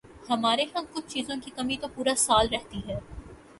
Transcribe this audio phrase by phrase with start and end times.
[0.29, 2.99] ہمارے ہاں کچھ چیزوں کی کمی تو پورا سال رہتی ہے۔